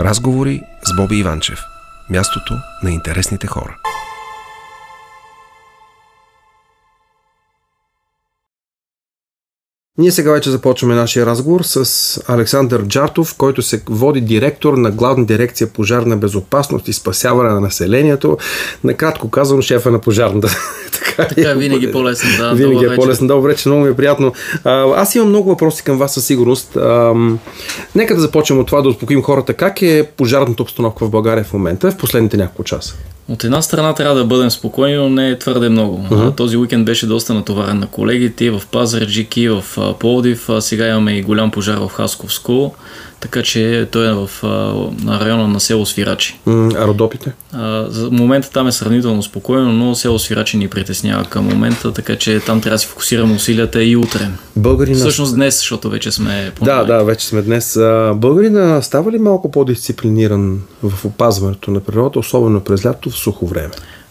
[0.00, 1.58] Разговори с Боби Иванчев.
[2.10, 3.76] Мястото на интересните хора.
[9.98, 15.26] Ние сега вече започваме нашия разговор с Александър Джартов, който се води директор на главна
[15.26, 18.38] дирекция пожарна безопасност и спасяване на населението.
[18.84, 20.48] Накратко казвам, шефа на пожарната.
[20.92, 22.30] така, така е винаги е по-лесно.
[22.38, 23.26] Да, винаги е по-лесно.
[23.26, 24.32] Добре, че много ми е приятно.
[24.64, 26.76] А, аз имам много въпроси към вас със сигурност.
[26.76, 27.14] А,
[27.94, 29.54] нека да започнем от това да успокоим хората.
[29.54, 32.94] Как е пожарната обстановка в България в момента, в последните няколко часа?
[33.28, 36.06] От една страна трябва да бъдем спокойни, но не е твърде много.
[36.10, 36.36] Uh-huh.
[36.36, 39.64] Този уикенд беше доста натоварен на колегите в Пазарджик и в
[40.00, 40.48] Пловдив.
[40.60, 42.74] Сега имаме и голям пожар в Хасковско
[43.20, 44.30] така че той е в
[45.02, 46.40] на района на село Свирачи.
[46.46, 47.32] А Родопите?
[47.52, 52.16] А, за момента там е сравнително спокойно, но село Свирачи ни притеснява към момента, така
[52.16, 54.28] че там трябва да си фокусираме усилията и утре.
[54.56, 54.98] Българина...
[54.98, 57.78] Всъщност днес, защото вече сме Да, да, вече сме днес.
[58.14, 63.70] Българина става ли малко по-дисциплиниран в опазването на природата, особено през лято в сухо време?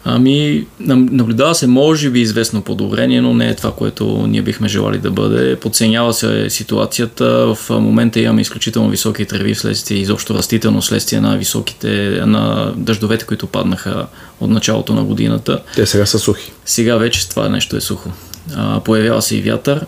[0.09, 4.97] Ами, наблюдава се може би известно подобрение, но не е това, което ние бихме желали
[4.97, 5.55] да бъде.
[5.55, 7.55] Подценява се ситуацията.
[7.55, 13.47] В момента имаме изключително високи треви вследствие изобщо растително следствие на високите, на дъждовете, които
[13.47, 14.07] паднаха
[14.39, 15.61] от началото на годината.
[15.75, 16.51] Те сега са сухи.
[16.65, 18.11] Сега вече това нещо е сухо.
[18.55, 19.85] А, появява се и вятър.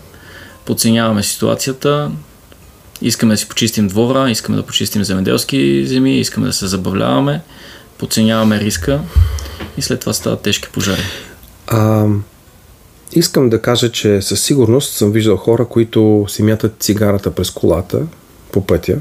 [0.64, 2.10] Подценяваме ситуацията.
[3.02, 7.40] Искаме да си почистим двора, искаме да почистим земеделски земи, искаме да се забавляваме,
[7.98, 9.00] подценяваме риска
[9.76, 11.02] и след това стават тежки пожари.
[11.66, 12.06] А,
[13.12, 18.02] искам да кажа, че със сигурност съм виждал хора, които си мятат цигарата през колата
[18.52, 18.96] по пътя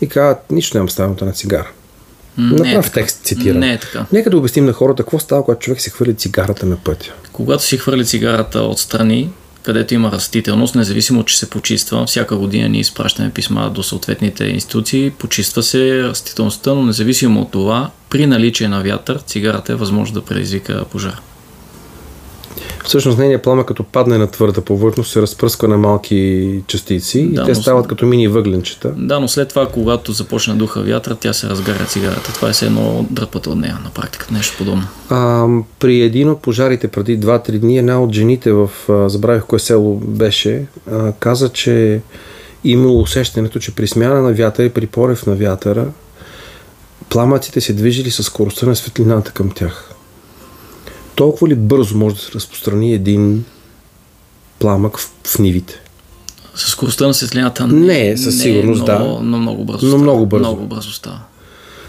[0.00, 1.70] и казват, нищо нямам ставането на цигара.
[2.38, 3.58] Направо е текст цитирам.
[3.58, 4.06] Не е така.
[4.12, 7.12] Нека да обясним на хората какво става, когато човек си хвърли цигарата на пътя.
[7.32, 9.30] Когато си хвърли цигарата отстрани,
[9.64, 12.06] където има растителност, независимо, че се почиства.
[12.06, 17.90] Всяка година ние изпращаме писма до съответните институции, почиства се растителността, но независимо от това,
[18.10, 21.20] при наличие на вятър, цигарата е възможно да предизвика пожар.
[22.84, 27.44] Всъщност нейният пламък като падне на твърда повърхност се разпръсква на малки частици да, и
[27.44, 28.92] те стават като мини въгленчета.
[28.96, 32.32] Да, но след това, когато започне духа вятър, тя се разгаря цигарата.
[32.32, 34.84] Това е все едно дръпата от нея на практика, нещо подобно.
[35.08, 35.46] А,
[35.78, 38.70] при един от пожарите преди 2-3 дни една от жените в,
[39.08, 42.00] забравих кое село беше, а, каза, че
[42.64, 45.86] имало усещането, че при смяна на вятъра и при порев на вятъра
[47.10, 49.93] пламъците се движили с скоростта на светлината към тях
[51.14, 53.44] толкова ли бързо може да се разпространи един
[54.58, 55.80] пламък в, в нивите?
[56.54, 59.18] С скоростта на светлината не, не със сигурност, не, да.
[59.22, 59.86] Но много бързо.
[59.86, 60.02] Но става.
[60.02, 60.44] много бързо.
[60.44, 61.20] Много бързо става.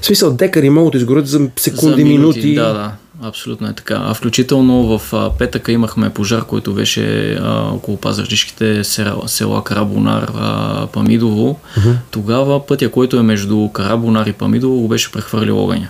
[0.01, 2.55] В смисъл, декари могат да изгорят за секунди, за минути, минути.
[2.55, 2.91] Да, да,
[3.21, 4.01] абсолютно е така.
[4.01, 10.31] А включително в а, петъка имахме пожар, който беше а, около пазарджишките села, села Карабонар,
[10.35, 11.59] а, Памидово.
[11.77, 11.95] Uh-huh.
[12.11, 15.87] Тогава пътя, който е между Карабонар и Памидово, го беше прехвърлил огъня.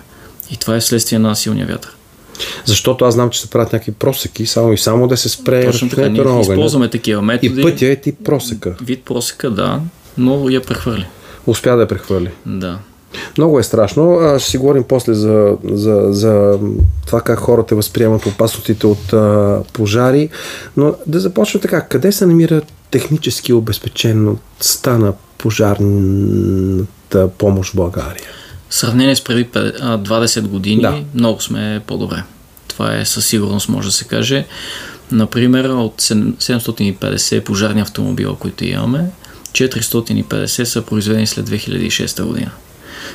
[0.51, 1.94] И това е следствие на силния вятър.
[2.65, 5.89] Защото аз знам, че се правят някакви просеки, само и само да се спре Точно
[5.89, 7.61] така, ние на използваме такива методи.
[7.61, 8.75] И пътя е тип просека.
[8.81, 9.79] Вид просека, да,
[10.17, 11.05] но я прехвърли.
[11.47, 12.29] Успя да я прехвърли.
[12.45, 12.79] Да.
[13.37, 14.19] Много е страшно.
[14.39, 16.59] Ще си говорим после за, за, за
[17.05, 20.29] това как хората възприемат опасностите от а, пожари.
[20.77, 21.81] Но да започнем така.
[21.81, 28.27] Къде се намира технически обезпечено стана пожарната помощ в България?
[28.69, 31.03] В сравнение с преди 20 години, да.
[31.13, 32.23] много сме по-добре.
[32.67, 34.45] Това е със сигурност може да се каже.
[35.11, 39.09] Например, от 750 пожарни автомобила, които имаме,
[39.51, 42.51] 450 са произведени след 2006 година.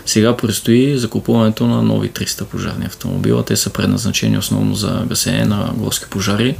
[0.06, 3.44] Сега предстои закупуването на нови 300 пожарни автомобила.
[3.44, 6.56] Те са предназначени основно за гасене на горски пожари,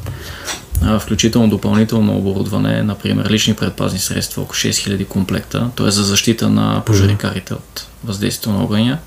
[1.01, 5.91] включително допълнително оборудване, например лични предпазни средства, около 6000 комплекта, т.е.
[5.91, 8.99] за защита на пожарикарите от въздействието на огъня,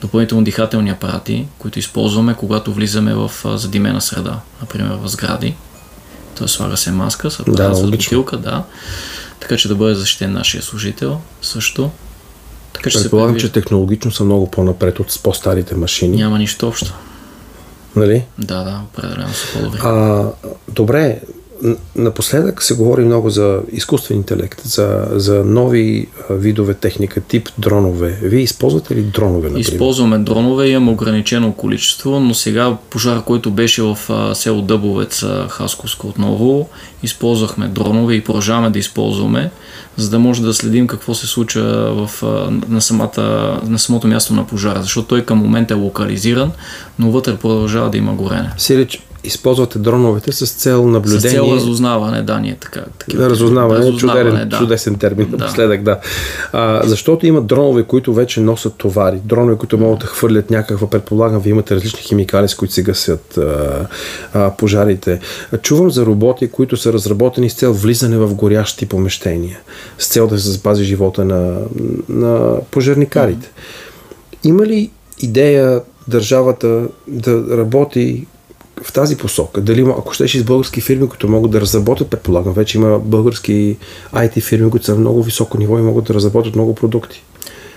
[0.00, 5.54] допълнително дихателни апарати, които използваме, когато влизаме в задимена среда, например в сгради.
[6.34, 6.48] Т.е.
[6.48, 8.64] слага се маска, се да, с бутилка, да,
[9.40, 11.90] така че да бъде защитен нашия служител също.
[12.72, 16.16] Така, че Предполагам, че технологично са много по-напред от по-старите машини.
[16.16, 16.94] Няма нищо общо.
[17.96, 18.24] Нали?
[18.38, 19.80] Да, да, определено са по-добри.
[19.84, 20.24] А,
[20.68, 21.20] добре,
[21.96, 28.18] Напоследък се говори много за изкуствен интелект, за, за нови видове техника, тип дронове.
[28.22, 29.60] Вие използвате ли дронове, например?
[29.60, 33.98] Използваме дронове, имам ограничено количество, но сега пожар, който беше в
[34.34, 36.68] село Дъбовец, Хасковско отново,
[37.02, 39.50] използвахме дронове и продължаваме да използваме,
[39.96, 41.62] за да може да следим какво се случва
[42.06, 42.22] в,
[42.68, 43.22] на, самата,
[43.66, 46.52] на самото място на пожара, защото той към момента е локализиран,
[46.98, 48.50] но вътре продължава да има горене.
[48.58, 51.30] Сиреч, използвате дроновете с цел наблюдение.
[51.30, 52.84] С цел разузнаване, да, ние така.
[52.98, 54.58] Такива, разузнаване, разузнаване чудерен, да.
[54.58, 55.36] чудесен термин да.
[55.36, 56.00] напоследък, да.
[56.52, 61.40] А, защото има дронове, които вече носят товари, дронове, които могат да хвърлят някаква, предполагам,
[61.40, 63.86] вие имате различни химикали, с които се гасят а,
[64.34, 65.20] а, пожарите.
[65.62, 69.58] Чувам за роботи, които са разработени с цел влизане в горящи помещения,
[69.98, 71.56] с цел да се запази живота на,
[72.08, 73.50] на пожарникарите.
[74.44, 78.26] Има ли идея държавата да работи
[78.84, 79.60] в тази посока.
[79.60, 83.76] Дали, ако щеше с български фирми, които могат да разработят, предполагам, вече има български
[84.14, 87.22] IT фирми, които са на много високо ниво и могат да разработят много продукти.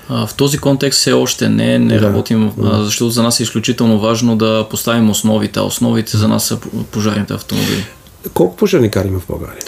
[0.09, 2.83] В този контекст все още не, не да, работим, да.
[2.83, 6.57] защото за нас е изключително важно да поставим основите, а основите за нас са
[6.91, 7.85] пожарните автомобили.
[8.33, 9.61] Колко пожарникари има в България?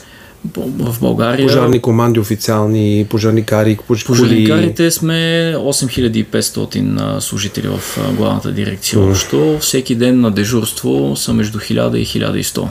[0.55, 1.47] В България.
[1.47, 3.77] Пожарни команди официални, пожарникари.
[3.87, 9.01] Пожарникарите сме 8500 служители в главната дирекция.
[9.01, 12.67] Общо всеки ден на дежурство са между 1000 и 1100.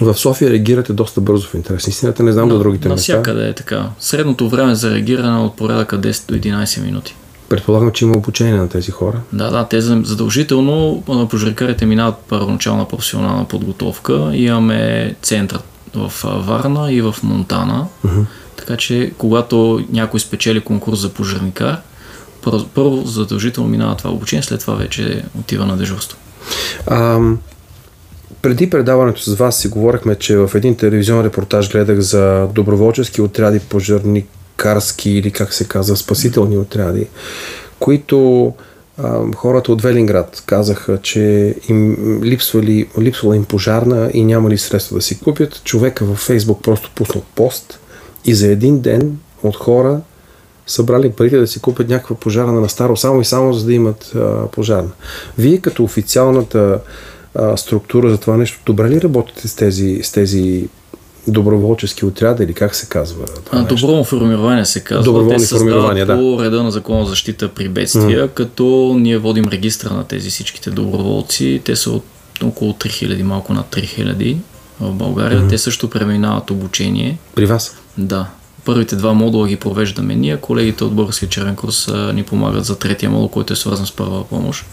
[0.00, 1.86] В София реагирате доста бързо в интерес.
[1.86, 3.16] Истината не знам на, до другите места.
[3.16, 3.90] Навсякъде е така.
[4.00, 7.14] Средното време за реагиране е от порядъка 10 до 11 минути.
[7.48, 9.20] Предполагам, че има обучение на тези хора.
[9.32, 14.30] Да, да, те задължително пожарникарите минават първоначална професионална подготовка.
[14.34, 15.60] Имаме център
[15.94, 17.86] в Варна и в Монтана.
[18.06, 18.24] Uh-huh.
[18.56, 21.76] Така че, когато някой спечели конкурс за пожарникар,
[22.74, 26.18] първо, задължително минава това обучение, след това вече отива на дежурство.
[26.86, 27.20] А,
[28.42, 33.58] преди предаването с вас си говорихме, че в един телевизионен репортаж гледах за доброволчески отряди,
[33.58, 37.06] пожарникарски или как се казва, спасителни отряди,
[37.78, 38.52] които
[39.36, 45.20] хората от Велинград казаха, че им липсвали, липсвала им пожарна и нямали средства да си
[45.20, 45.64] купят.
[45.64, 47.80] Човека във Фейсбук просто пуснал пост
[48.24, 50.00] и за един ден от хора
[50.66, 54.12] събрали парите да си купят някаква пожарна на старо, само и само за да имат
[54.14, 54.90] а, пожарна.
[55.38, 56.80] Вие като официалната
[57.34, 60.68] а, структура за това нещо, добре ли работите с тези, с тези
[61.28, 63.24] доброволчески отряд или как се казва?
[63.44, 65.04] Това доброволно формирование се казва.
[65.04, 66.16] Доброволни Те формирования, да.
[66.16, 68.32] по реда на закона за защита при бедствия, mm.
[68.34, 71.62] като ние водим регистра на тези всичките доброволци.
[71.64, 72.04] Те са от
[72.42, 74.36] около 3000, малко над 3000
[74.80, 75.42] в България.
[75.42, 75.48] Mm.
[75.48, 77.18] Те също преминават обучение.
[77.34, 77.76] При вас?
[77.98, 78.26] Да.
[78.64, 80.36] Първите два модула ги провеждаме ние.
[80.36, 84.24] Колегите от Българския червен курс ни помагат за третия модул, който е свързан с първа
[84.24, 84.66] помощ.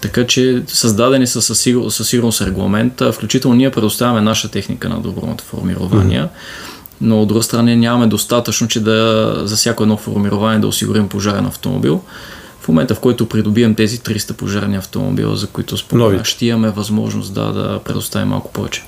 [0.00, 5.00] Така че създадени са със, сигур, със сигурност регламента, включително ние предоставяме наша техника на
[5.00, 6.96] доброволните формирования, mm-hmm.
[7.00, 11.46] но от друга страна нямаме достатъчно, че да за всяко едно формирование да осигурим пожарен
[11.46, 12.00] автомобил.
[12.60, 17.34] В момента, в който придобием тези 300 пожарни автомобила, за които споменах, ще имаме възможност
[17.34, 18.84] да, да предоставим малко повече.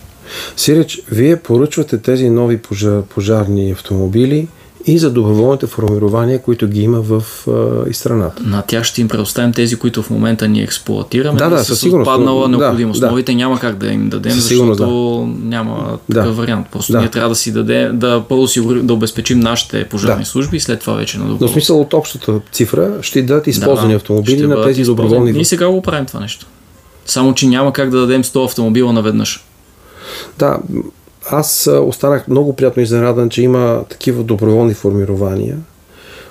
[0.57, 4.49] Сиреч, вие поръчвате тези нови пожар, пожарни автомобили–
[4.87, 8.43] и за доброволните формирования, които ги има в а, и страната.
[8.43, 11.39] На тях ще им предоставим тези, които в момента ни експлуатираме.
[11.39, 12.07] Да, да, със сигурност.
[12.07, 13.01] Паднала необходимост.
[13.01, 15.47] Да, Новите няма как да им дадем, със защото да.
[15.49, 16.33] няма такъв да.
[16.33, 16.67] вариант.
[16.73, 16.99] Просто да.
[16.99, 20.29] ние трябва да си даде, да първо си да обезпечим нашите пожарни да.
[20.29, 21.47] служби и след това вече на доброволно.
[21.47, 25.33] Но смисъл от общата цифра ще дадат използвани да, автомобили на тези доброволни.
[25.33, 26.47] Ние сега го правим това нещо.
[27.07, 29.45] Само, че няма как да дадем 100 автомобила наведнъж.
[30.39, 30.59] Да,
[31.31, 35.57] аз останах много приятно изненадан, че има такива доброволни формирования,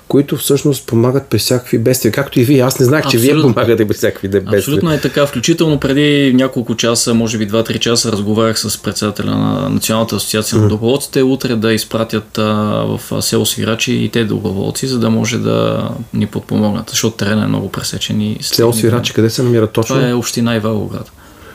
[0.08, 2.12] които всъщност помагат при всякакви бедствия.
[2.12, 2.60] Както и вие.
[2.60, 4.58] Аз не знах, че вие помагате при всякакви бедствия.
[4.58, 5.26] Абсолютно е така.
[5.26, 10.62] Включително преди няколко часа, може би 2-3 часа, разговарях с председателя на Националната асоциация mm-hmm.
[10.62, 11.22] на доброволците.
[11.22, 16.26] Утре да изпратят а, в село Свирачи и те доброволци, за да може да ни
[16.26, 18.20] подпомогнат, защото терена е много пресечен.
[18.20, 19.96] И село Свирачи, къде се намира точно?
[19.96, 21.12] Това е община Ивайловград.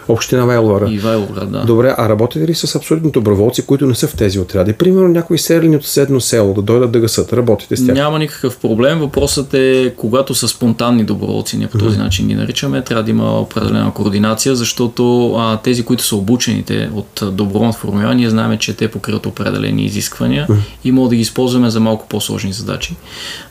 [0.07, 0.87] Община Вайловара.
[0.89, 1.65] И Вайловград, да.
[1.65, 4.73] Добре, а работите ли с абсолютно доброволци, които не са в тези отряди?
[4.73, 7.33] Примерно някои селени от съседно село да дойдат да гасат.
[7.33, 7.95] Работите с тях?
[7.95, 8.99] Няма никакъв проблем.
[8.99, 12.01] Въпросът е, когато са спонтанни доброволци, ние по този mm-hmm.
[12.01, 17.23] начин ги наричаме, трябва да има определена координация, защото а, тези, които са обучените от
[17.35, 20.57] доброволно формирование, ние знаем, че те покриват определени изисквания mm-hmm.
[20.83, 22.95] и могат да ги използваме за малко по-сложни задачи.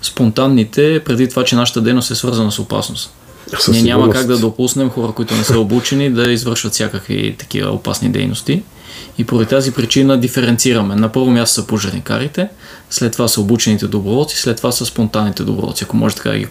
[0.02, 3.12] Спонтанните, преди това, че нашата дейност е свързана с опасност.
[3.58, 7.70] Със Ние няма как да допуснем хора, които не са обучени, да извършват всякакви такива
[7.70, 8.62] опасни дейности.
[9.18, 10.94] И поради тази причина диференцираме.
[10.94, 12.48] На първо място са пожарникарите,
[12.90, 16.46] след това са обучените доброволци, след това са спонтанните доброволци, ако може така ги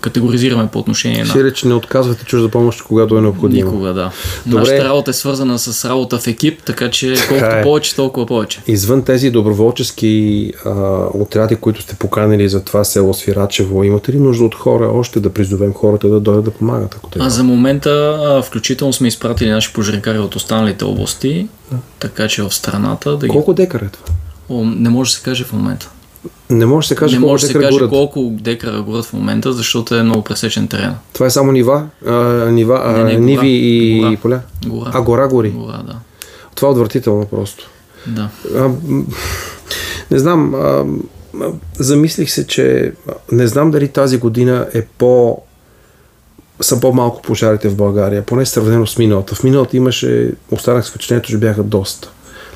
[0.00, 1.32] категоризираме по отношение на...
[1.32, 3.70] Сиреч не отказвате чужда помощ, когато е необходимо.
[3.70, 4.10] Никога, да.
[4.46, 4.60] Добре.
[4.60, 7.62] Нашата работа е свързана с работа в екип, така че колкото е.
[7.62, 8.60] повече, толкова повече.
[8.66, 10.70] Извън тези доброволчески а,
[11.14, 15.30] отряди, които сте поканили за това село Свирачево, имате ли нужда от хора още да
[15.30, 16.94] призовем хората да дойдат да помагат?
[16.94, 21.59] Ако а за момента а, включително сме изпратили наши пожарникари от останалите области, да.
[21.98, 23.16] Така че в страната.
[23.16, 24.06] Да Колко декара е това?
[24.48, 25.90] О, не може да се каже в момента.
[26.50, 27.90] Не може да се каже не колко може да се декара каже горят.
[27.90, 30.94] колко декара горят в момента, защото е много пресечен терен.
[31.12, 32.12] Това е само нива, а,
[32.46, 33.20] нива а, Не, не, гора.
[33.20, 34.16] ниви и Гора.
[34.16, 34.40] поля.
[34.66, 34.90] Гора.
[34.94, 35.50] А гора гори.
[35.50, 35.96] Гора, да.
[36.54, 37.70] Това е отвратително просто.
[38.06, 38.28] Да.
[38.56, 38.70] А,
[40.10, 40.84] не знам, а,
[41.78, 42.92] замислих се, че
[43.32, 45.38] не знам дали тази година е по
[46.60, 49.34] са по-малко пожарите в България, поне сравнено с миналата.
[49.34, 52.10] В миналата имаше, останах с впечатлението, че бяха доста.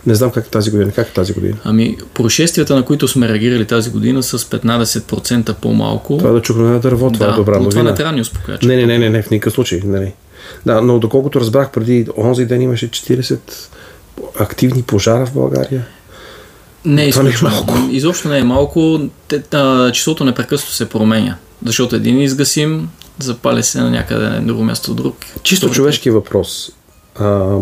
[0.06, 0.92] Не знам как е тази година.
[0.92, 1.56] Как е тази година?
[1.64, 6.18] Ами, происшествията, на които сме реагирали тази година, са с 15% по-малко.
[6.18, 7.90] Това е да чукне на дърво, това да, е добра но това новина.
[7.90, 8.58] не трябва да ни успокоя.
[8.62, 9.80] Не, не, не, не, не, в никакъв случай.
[9.84, 10.14] Не, не.
[10.66, 13.38] Да, но доколкото разбрах, преди онзи ден имаше 40
[14.38, 15.86] активни пожара в България.
[16.84, 17.74] Не, Това не е малко.
[17.90, 19.00] Изобщо не е малко.
[19.28, 21.36] Те, а, числото непрекъснато се променя.
[21.64, 25.16] Защото един изгасим, запали се на някъде на друго място друг.
[25.42, 26.70] Чисто човешки въпрос.
[27.18, 27.56] А,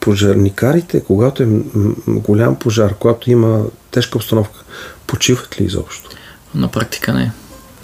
[0.00, 1.46] пожарникарите, когато е
[2.06, 4.60] голям пожар, когато има тежка обстановка,
[5.06, 6.10] почиват ли изобщо?
[6.54, 7.32] На практика не.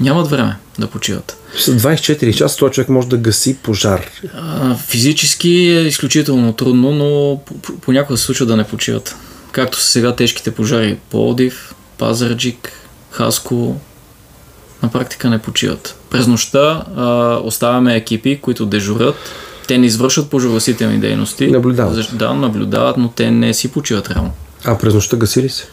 [0.01, 1.37] Нямат време да почиват.
[1.59, 4.11] С 24 часа този човек може да гаси пожар.
[4.35, 9.17] А, физически е изключително трудно, но по- по- понякога се случва да не почиват.
[9.53, 12.73] Както са сега тежките пожари Пловдив, Пазарджик,
[13.11, 13.77] Хаско,
[14.85, 15.97] на практика не почиват.
[16.11, 16.61] През нощта
[16.97, 17.05] а,
[17.37, 19.15] оставяме екипи, които дежурят.
[19.69, 21.47] Те не извършват пожарогасителни дейности.
[21.47, 21.97] Наблюдават.
[21.97, 24.31] Защ- Да, наблюдават, но те не си почиват реално.
[24.65, 25.65] А през нощта гаси ли се?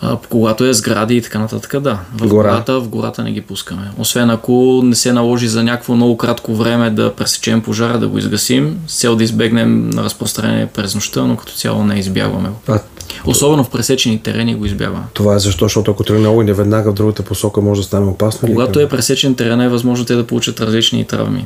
[0.00, 1.98] А, когато е сгради и така нататък, да.
[2.14, 2.48] В Гора.
[2.50, 3.90] гората, в гората не ги пускаме.
[3.98, 4.52] Освен ако
[4.84, 8.96] не се наложи за някакво много кратко време да пресечем пожара, да го изгасим, с
[8.96, 12.48] цел да избегнем разпространение през нощта, но като цяло не избягваме.
[12.68, 12.78] А,
[13.26, 15.04] Особено в пресечени терени го избягваме.
[15.14, 18.48] това е защо, защото ако тръгне огън, веднага в другата посока може да стане опасно.
[18.48, 21.44] Когато е пресечен терен, е възможно те да получат различни травми.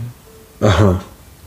[0.60, 0.96] Аха,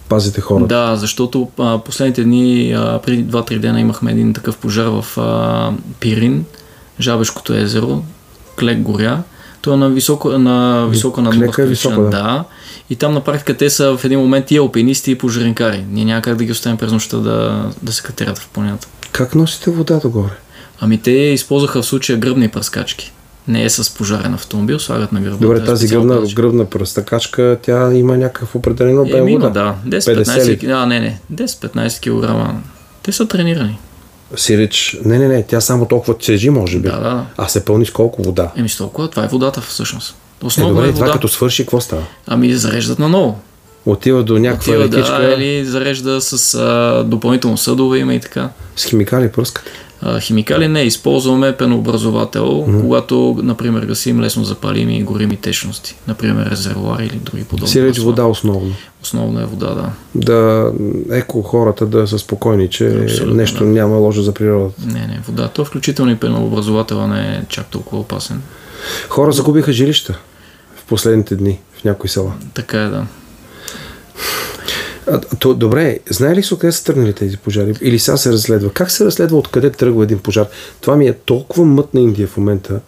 [0.10, 0.68] пазите хората.
[0.68, 5.72] Да, защото а, последните дни, а, преди 2-3 дена имахме един такъв пожар в а,
[6.00, 6.46] Пирин,
[7.00, 8.04] Жабешкото езеро,
[8.60, 9.24] Клек горя.
[9.62, 12.10] То е на високо, на висока надморска е висока, да.
[12.10, 12.44] да.
[12.90, 15.86] И там на практика те са в един момент и алпинисти и пожарникари.
[15.90, 18.88] Ние няма как да ги оставим през нощта да, да се катерят в планината.
[19.14, 20.32] Как носите вода догоре?
[20.80, 23.12] Ами те използваха в случая гръбни пръскачки.
[23.48, 25.38] Не е с пожарен автомобил, слагат на гръбна.
[25.38, 26.42] Добре, е тази гръбна, пръскачка.
[26.42, 29.76] гръбна пръстакачка, тя има някакъв определен обем Еми, има, вода.
[29.86, 29.98] да.
[29.98, 30.72] 50 10-15 ли?
[30.72, 31.20] а, не, не.
[31.34, 32.00] 10-15
[32.50, 32.56] кг.
[33.04, 33.78] Те са тренирани.
[34.36, 36.88] Сиреч, не, не, не, тя само толкова тежи, може би.
[36.90, 37.26] Да, да.
[37.38, 38.52] А се пълни с колко вода?
[38.56, 40.16] Еми с толкова, това е водата всъщност.
[40.44, 41.14] Е, Основно добре, е това вода.
[41.14, 42.04] като свърши, какво става?
[42.28, 43.40] Ами зареждат наново.
[43.86, 48.50] Отива до някаква Отива да, лекичка или зарежда с а, допълнително съдове има и така.
[48.76, 49.66] с химикали пръскат.
[50.06, 52.82] А, химикали не, използваме пенообразовател, mm-hmm.
[52.82, 55.96] когато, например, гасим лесно запалими и горими течности.
[56.08, 57.68] Например, резервуари или други подобни.
[57.68, 58.72] Сиреч вода основно.
[59.04, 59.90] Основно е вода, да.
[60.16, 60.72] Да,
[61.12, 63.70] еко хората да са спокойни, че Абсолютно, нещо да.
[63.70, 64.82] няма лошо за природата.
[64.86, 65.48] Не, не, вода.
[65.48, 68.42] То включително и пенообразователът не е чак толкова опасен.
[69.10, 70.20] Хора загубиха жилища
[70.76, 72.34] в последните дни в някои села.
[72.54, 73.06] Така е, да.
[75.08, 77.74] А, то, добре, знае ли се откъде са тръгнали тези пожари?
[77.82, 78.70] Или сега се разследва?
[78.70, 80.48] Как се разследва откъде тръгва един пожар?
[80.82, 82.80] Това ми е толкова мътна Индия в момента,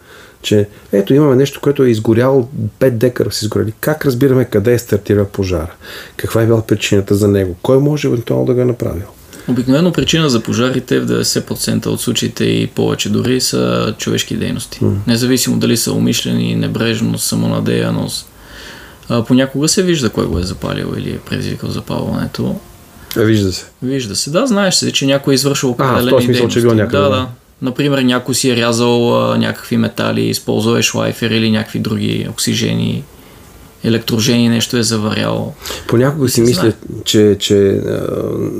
[0.41, 3.74] че ето имаме нещо, което е изгоряло, 5 декара са изгорели.
[3.79, 5.74] Как разбираме къде е стартирал пожара?
[6.17, 7.55] Каква е била причината за него?
[7.62, 9.05] Кой може евентуално да го е направил?
[9.48, 14.79] Обикновено причина за пожарите в 90% от случаите и повече дори са човешки дейности.
[14.79, 14.94] Mm.
[15.08, 18.27] Независимо дали са умишлени, небрежност, самонадеяност.
[19.09, 22.55] А, понякога се вижда кой го е запалил или е предизвикал запалването.
[23.17, 23.65] А, вижда се.
[23.83, 24.29] Вижда се.
[24.29, 26.95] Да, знаеш се, че някой е извършил в определени този смисъл, че е бил дейности.
[26.95, 27.27] някъде, Да, да.
[27.62, 33.03] Например, някой си е рязал а, някакви метали, използвал е шлайфер или някакви други оксижени,
[33.83, 35.53] електрожени, нещо е заварял.
[35.88, 36.74] Понякога си мисля,
[37.05, 38.07] че, че а,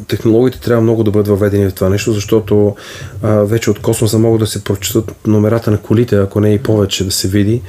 [0.07, 2.75] технологиите трябва много да бъдат въведени в това нещо, защото
[3.23, 7.03] а, вече от космоса могат да се прочитат номерата на колите, ако не и повече
[7.03, 7.61] да се види.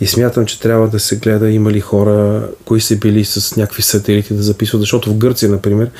[0.00, 3.82] И смятам, че трябва да се гледа има ли хора, кои са били с някакви
[3.82, 5.90] сателити да записват, защото в Гърция, например,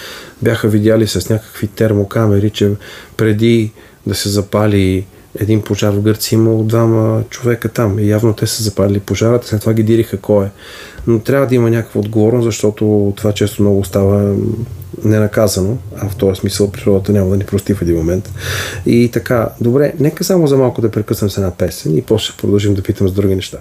[0.43, 2.71] бяха видяли с някакви термокамери, че
[3.17, 3.73] преди
[4.07, 5.07] да се запали
[5.39, 9.61] един пожар в Гърция имало двама човека там и явно те са запалили пожарата, след
[9.61, 10.51] това ги дириха кой е.
[11.07, 14.35] Но трябва да има някаква отговорност, защото това често много става
[15.05, 18.33] ненаказано, а в този смисъл природата няма да ни прости в един момент.
[18.87, 22.37] И така, добре, нека само за малко да прекъснем с една песен и после ще
[22.37, 23.59] продължим да питам с други неща.